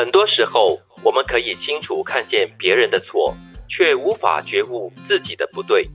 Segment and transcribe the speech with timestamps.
[0.00, 3.36] 很多时候，我们可以清楚看见别人的错，
[3.68, 5.86] 却无法觉悟自己的不对。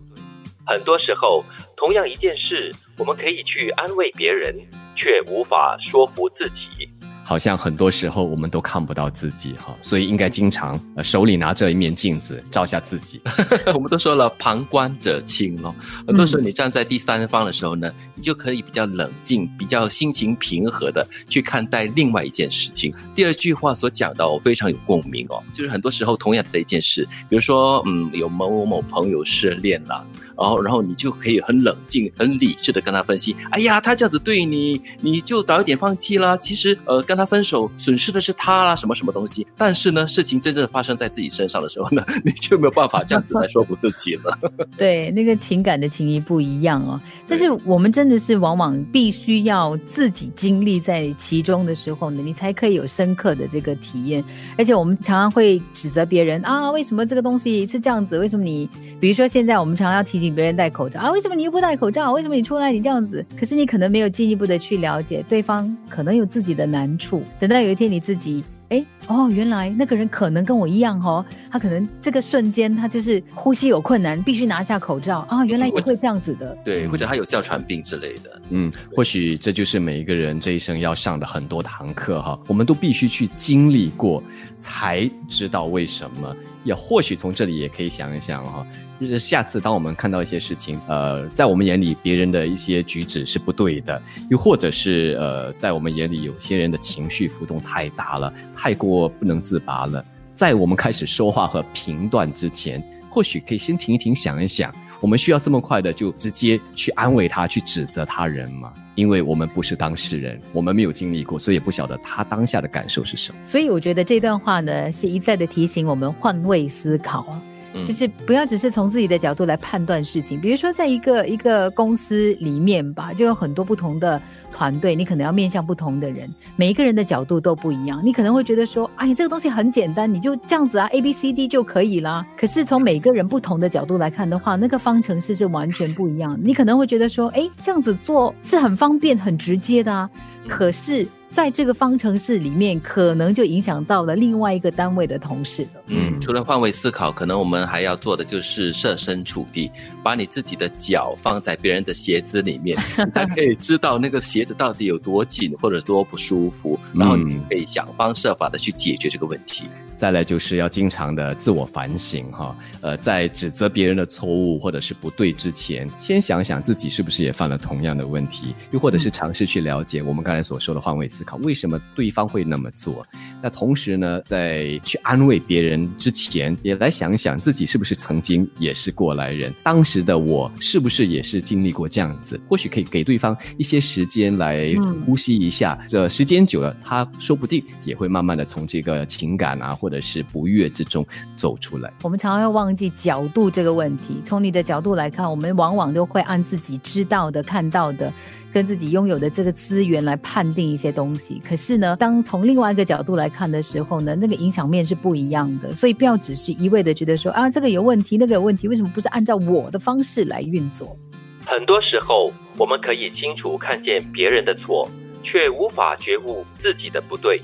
[0.64, 1.44] 很多时候，
[1.76, 4.56] 同样一件事，我们可以去安慰别人，
[4.96, 6.85] 却无法说服自己。
[7.28, 13.20] 好像很多时候我们都看不到自己哈，所以应该经常手里拿着一面镜子照下自己。
[13.74, 15.74] 我们都说了，旁观者清哦。
[16.06, 22.94] 很多时候你站在第三方的时候呢，你就可以比较冷静、比较心情平和的去看待另外一件事情。
[23.16, 30.06] 第二句话所讲到，我非常有共鸣哦，就是很多时候同样的一件事，比如说嗯，有某某某朋友失恋了，
[30.38, 36.38] 然后然后你就可以很冷静、很理智的跟他分析，哎呀，他这样子对你，你就早一点放弃啦。
[36.38, 37.15] 其实呃跟。
[37.16, 39.48] 跟他分手，损失的是他啦，什么什么东西？
[39.58, 44.38] 但是呢，事情真正发生在自己身上的时候呢， 你就没有办法这样子来说服自己了。
[44.78, 47.00] 对，那个情感的情谊不一样哦。
[47.26, 54.22] 但是我们真的是往往必须要自己经历在其中的时候呢，你才可以有深刻的这个体验。
[54.58, 58.20] 而且我们常常会指责别人啊，为什么这个东西是这样子？
[58.20, 58.70] 为什么你，
[59.00, 62.12] 比如说现在我们常常要提醒别人戴口罩啊，为什么你又不戴口罩？
[62.12, 63.26] 为什么你出来你这样子？
[63.40, 67.05] 可是你可能没有进一步的去了解对方，可能有自己的难处。
[67.40, 84.22] 等到有一天你自己哎哦，原来那个人可能跟我一样哦，他可能这个瞬间他就是呼吸有困难，必须拿下口罩啊，原来也会这样子的，对，或者他有哮喘病之类的，嗯，或许这就是每一个人这一生要上的很多堂课哈，我们都必须去经历过，
[84.60, 88.68] 才知道为什么，也或许从这里也可以想一想哈。
[89.00, 104.74] 就是下次当我们看到一些事情，呃，在我们眼里别人的一些举止是不对的，又或者是呃，在我们眼里有些人的情绪浮动太大了，太过不能自拔了，在我们开始说话和评断之前，或许可以先停一停，想一想，
[105.06, 108.74] 我们需要这么快的就直接去安慰他，去指责他人吗？
[108.96, 113.38] 因为我们不是当事人，我们没有经历过，所以也不晓得他当下的感受是什么。
[113.44, 117.40] 所以我觉得这段话呢，是一再的提醒我们换位思考啊。
[117.84, 124.22] 就是不要只是从自己的角度来判断事情，比如说在一个一个公司里面吧，就有很多不同的
[124.52, 128.02] 团队，你可能要面向不同的人，每一个人的角度都不一样。
[128.04, 132.26] 你可能会觉得说，哎，这个东西很简单，你就这样子啊，A B C D 就可以啦。
[132.38, 136.40] 可是从每个人不同的角度来看的话，那个方程式是完全不一样。
[136.42, 140.10] 你可能会觉得说，哎，这样子做是很方便、很直接的啊。
[140.48, 141.06] 可是。
[141.36, 145.82] 在这个方程式里面，可能就影响到了另外一个单位的同事了。
[145.88, 149.70] 嗯，除了换位思考，可能我们还要做的就是设身处地，
[150.02, 152.78] 把你自己的脚放在别人的鞋子里面，
[153.14, 159.66] 才可以知道那个鞋子到底有多紧或者多不舒服，然后你可以想方设法的去解决这个问题。
[159.98, 173.06] 再来就是要经常的自我反省哈，呃，在指责别人的错误或者是不对之前，先想想自己是不是也犯了同样的问题，又或者是尝试去了解我们刚才所说的换位思考，为什么对方会那么做？
[173.42, 182.38] 那同时呢，在去安慰别人之前，也来想想自己是不是曾经也是过来人，当时的我是不是也是经历过这样子？
[182.50, 184.74] 或许可以给对方一些时间来
[185.06, 189.74] 呼吸一下，这时间久了，他说不定也会慢慢的从这个情感啊。
[189.76, 191.94] 或者是不悦之中走出来。
[192.02, 194.20] 我们常常会忘记角度这个问题。
[194.24, 198.12] 从你的角度来看，我们往往都会按自己知道的、看到的、
[198.56, 201.42] 跟自己拥有的这个资源来判定一些东西。
[201.46, 205.74] 可是呢，当从另外一个角度来看的时候呢，那个影响面是不一样的。
[205.74, 210.98] 所以不要只是一味的觉得说啊，这个有问题，那个有问题，为什么不是按照我的方式来运作？
[211.46, 214.90] 很多时候，我们可以清楚看见别人的错，
[215.22, 217.42] 却无法觉悟自己的不对。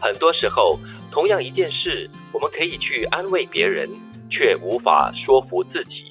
[0.00, 0.78] 很多时候。
[1.12, 3.84] 同样一件事，我们可以去安慰别人，
[4.30, 6.04] 却无法说服自己。